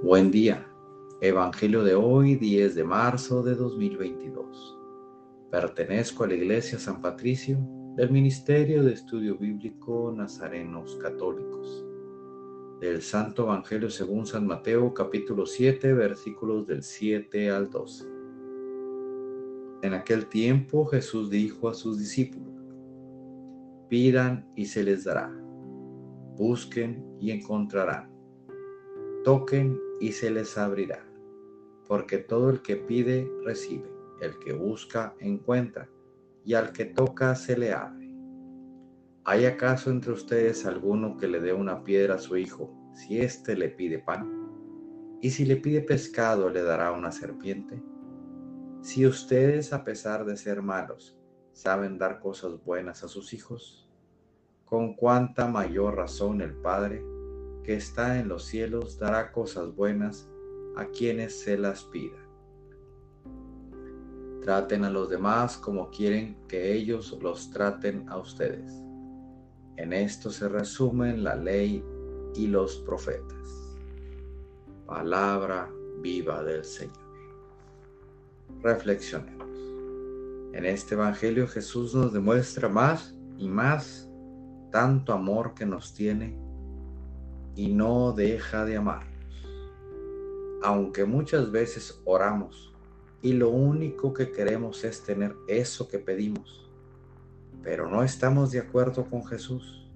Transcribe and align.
Buen 0.00 0.30
día. 0.30 0.64
Evangelio 1.20 1.82
de 1.82 1.96
hoy, 1.96 2.36
10 2.36 2.76
de 2.76 2.84
marzo 2.84 3.42
de 3.42 3.56
2022. 3.56 4.78
Pertenezco 5.50 6.22
a 6.22 6.28
la 6.28 6.34
Iglesia 6.34 6.78
San 6.78 7.02
Patricio 7.02 7.58
del 7.96 8.12
Ministerio 8.12 8.84
de 8.84 8.92
Estudio 8.92 9.36
Bíblico 9.36 10.14
Nazarenos 10.16 10.94
Católicos. 11.02 11.84
Del 12.80 13.02
Santo 13.02 13.42
Evangelio 13.42 13.90
según 13.90 14.24
San 14.24 14.46
Mateo 14.46 14.94
capítulo 14.94 15.44
7 15.44 15.92
versículos 15.94 16.68
del 16.68 16.84
7 16.84 17.50
al 17.50 17.68
12. 17.68 18.06
En 19.82 19.94
aquel 19.94 20.26
tiempo 20.26 20.86
Jesús 20.86 21.28
dijo 21.28 21.68
a 21.68 21.74
sus 21.74 21.98
discípulos, 21.98 22.54
pidan 23.88 24.48
y 24.54 24.66
se 24.66 24.84
les 24.84 25.02
dará, 25.02 25.28
busquen 26.36 27.04
y 27.18 27.32
encontrarán, 27.32 28.12
toquen 29.24 29.87
y 30.00 30.12
se 30.12 30.30
les 30.30 30.56
abrirá, 30.56 31.04
porque 31.86 32.18
todo 32.18 32.50
el 32.50 32.62
que 32.62 32.76
pide 32.76 33.30
recibe, 33.44 33.90
el 34.20 34.38
que 34.38 34.52
busca 34.52 35.14
encuentra, 35.18 35.88
y 36.44 36.54
al 36.54 36.72
que 36.72 36.84
toca 36.84 37.34
se 37.34 37.56
le 37.56 37.72
abre. 37.72 38.08
¿Hay 39.24 39.44
acaso 39.44 39.90
entre 39.90 40.12
ustedes 40.12 40.64
alguno 40.64 41.16
que 41.16 41.28
le 41.28 41.40
dé 41.40 41.52
una 41.52 41.84
piedra 41.84 42.14
a 42.14 42.18
su 42.18 42.36
hijo 42.36 42.74
si 42.94 43.20
éste 43.20 43.56
le 43.56 43.68
pide 43.68 43.98
pan? 43.98 44.48
¿Y 45.20 45.30
si 45.30 45.44
le 45.44 45.56
pide 45.56 45.82
pescado 45.82 46.48
le 46.48 46.62
dará 46.62 46.92
una 46.92 47.12
serpiente? 47.12 47.82
Si 48.80 49.06
ustedes, 49.06 49.72
a 49.72 49.84
pesar 49.84 50.24
de 50.24 50.36
ser 50.36 50.62
malos, 50.62 51.18
saben 51.52 51.98
dar 51.98 52.20
cosas 52.20 52.64
buenas 52.64 53.02
a 53.02 53.08
sus 53.08 53.34
hijos, 53.34 53.90
con 54.64 54.94
cuánta 54.94 55.48
mayor 55.48 55.96
razón 55.96 56.40
el 56.40 56.54
Padre 56.54 57.02
que 57.68 57.74
está 57.74 58.18
en 58.18 58.28
los 58.28 58.44
cielos 58.44 58.98
dará 58.98 59.30
cosas 59.30 59.76
buenas 59.76 60.26
a 60.74 60.86
quienes 60.86 61.38
se 61.38 61.58
las 61.58 61.84
pidan. 61.84 62.26
Traten 64.40 64.84
a 64.84 64.90
los 64.90 65.10
demás 65.10 65.58
como 65.58 65.90
quieren 65.90 66.38
que 66.48 66.72
ellos 66.72 67.18
los 67.20 67.50
traten 67.50 68.08
a 68.08 68.16
ustedes. 68.16 68.72
En 69.76 69.92
esto 69.92 70.30
se 70.30 70.48
resumen 70.48 71.22
la 71.22 71.36
ley 71.36 71.84
y 72.34 72.46
los 72.46 72.78
profetas. 72.78 73.76
Palabra 74.86 75.70
viva 76.00 76.42
del 76.42 76.64
Señor. 76.64 76.96
Reflexionemos. 78.62 79.46
En 80.54 80.64
este 80.64 80.94
Evangelio 80.94 81.46
Jesús 81.46 81.94
nos 81.94 82.14
demuestra 82.14 82.70
más 82.70 83.14
y 83.36 83.46
más 83.46 84.08
tanto 84.72 85.12
amor 85.12 85.52
que 85.52 85.66
nos 85.66 85.92
tiene 85.92 86.48
y 87.58 87.66
no 87.74 88.12
deja 88.12 88.64
de 88.64 88.76
amarnos. 88.76 89.44
Aunque 90.62 91.04
muchas 91.04 91.50
veces 91.50 92.00
oramos 92.04 92.72
y 93.20 93.32
lo 93.32 93.50
único 93.50 94.14
que 94.14 94.30
queremos 94.30 94.84
es 94.84 95.02
tener 95.02 95.34
eso 95.48 95.88
que 95.88 95.98
pedimos, 95.98 96.70
pero 97.64 97.90
no 97.90 98.04
estamos 98.04 98.52
de 98.52 98.60
acuerdo 98.60 99.10
con 99.10 99.26
Jesús. 99.26 99.90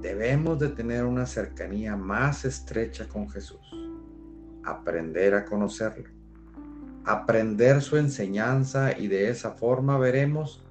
Debemos 0.00 0.60
de 0.60 0.68
tener 0.68 1.04
una 1.04 1.26
cercanía 1.26 1.96
más 1.96 2.44
estrecha 2.44 3.08
con 3.08 3.28
Jesús, 3.28 3.66
aprender 4.62 5.34
a 5.34 5.44
conocerlo, 5.44 6.10
aprender 7.04 7.82
su 7.82 7.96
enseñanza 7.96 8.96
y 8.96 9.08
de 9.08 9.30
esa 9.30 9.50
forma 9.50 9.98
veremos 9.98 10.62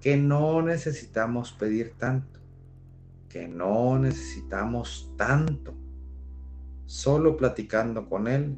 que 0.00 0.16
no 0.16 0.62
necesitamos 0.62 1.50
pedir 1.50 1.94
tanto 1.98 2.43
que 3.34 3.48
no 3.48 3.98
necesitamos 3.98 5.12
tanto. 5.16 5.74
Solo 6.86 7.36
platicando 7.36 8.08
con 8.08 8.28
Él, 8.28 8.56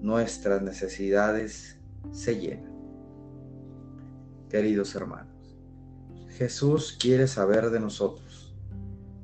nuestras 0.00 0.62
necesidades 0.62 1.80
se 2.12 2.38
llenan. 2.38 2.72
Queridos 4.48 4.94
hermanos, 4.94 5.58
Jesús 6.28 6.96
quiere 7.00 7.26
saber 7.26 7.70
de 7.70 7.80
nosotros. 7.80 8.54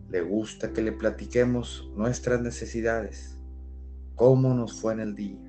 Le 0.08 0.20
gusta 0.20 0.72
que 0.72 0.82
le 0.82 0.90
platiquemos 0.90 1.88
nuestras 1.94 2.40
necesidades, 2.40 3.38
cómo 4.16 4.52
nos 4.52 4.80
fue 4.80 4.94
en 4.94 5.00
el 5.00 5.14
día, 5.14 5.48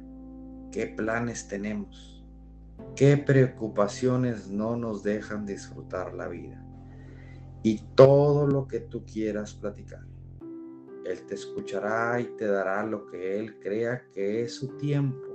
qué 0.72 0.86
planes 0.86 1.48
tenemos, 1.48 2.24
qué 2.96 3.18
preocupaciones 3.18 4.48
no 4.50 4.76
nos 4.76 5.02
dejan 5.02 5.48
disfrutar 5.48 6.14
la 6.14 6.28
vida 6.28 6.64
y 7.64 7.80
todo 7.96 8.46
lo 8.46 8.68
que 8.68 8.82
tú 8.82 9.06
quieras 9.06 9.54
platicar. 9.54 10.06
Él 11.06 11.26
te 11.26 11.36
escuchará 11.36 12.20
y 12.20 12.26
te 12.36 12.46
dará 12.46 12.86
lo 12.86 13.06
que 13.08 13.40
Él 13.40 13.60
crea 13.60 14.06
que 14.12 14.44
es 14.44 14.56
su 14.56 14.78
tiempo. 14.78 15.28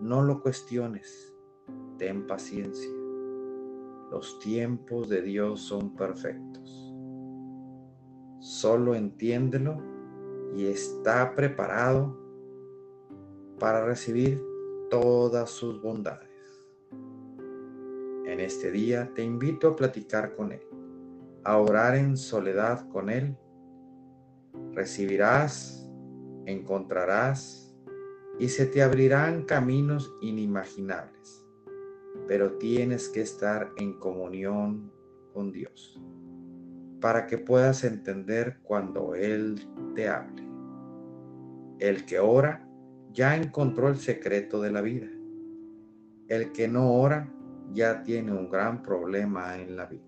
No 0.00 0.22
lo 0.22 0.42
cuestiones, 0.42 1.34
ten 1.98 2.26
paciencia. 2.26 2.90
Los 4.10 4.38
tiempos 4.38 5.08
de 5.10 5.20
Dios 5.20 5.60
son 5.60 5.94
perfectos. 5.94 6.94
Solo 8.40 8.94
entiéndelo 8.94 9.82
y 10.54 10.66
está 10.66 11.34
preparado 11.34 12.16
para 13.58 13.84
recibir 13.84 14.42
todas 14.88 15.50
sus 15.50 15.82
bondades. 15.82 16.28
En 18.24 18.40
este 18.40 18.70
día 18.70 19.12
te 19.14 19.22
invito 19.22 19.68
a 19.68 19.76
platicar 19.76 20.34
con 20.34 20.52
Él 20.52 20.67
a 21.44 21.56
orar 21.58 21.96
en 21.96 22.16
soledad 22.16 22.88
con 22.88 23.10
Él, 23.10 23.36
recibirás, 24.72 25.90
encontrarás 26.46 27.76
y 28.38 28.48
se 28.48 28.66
te 28.66 28.82
abrirán 28.82 29.44
caminos 29.44 30.12
inimaginables, 30.20 31.44
pero 32.26 32.58
tienes 32.58 33.08
que 33.08 33.22
estar 33.22 33.72
en 33.76 33.94
comunión 33.94 34.92
con 35.32 35.52
Dios 35.52 36.00
para 37.00 37.26
que 37.26 37.38
puedas 37.38 37.84
entender 37.84 38.58
cuando 38.62 39.14
Él 39.14 39.68
te 39.94 40.08
hable. 40.08 40.46
El 41.78 42.04
que 42.04 42.18
ora 42.18 42.68
ya 43.12 43.36
encontró 43.36 43.88
el 43.88 43.96
secreto 43.96 44.60
de 44.60 44.72
la 44.72 44.80
vida. 44.80 45.08
El 46.28 46.52
que 46.52 46.68
no 46.68 46.92
ora 46.92 47.32
ya 47.72 48.02
tiene 48.02 48.32
un 48.32 48.50
gran 48.50 48.82
problema 48.82 49.58
en 49.58 49.76
la 49.76 49.86
vida. 49.86 50.07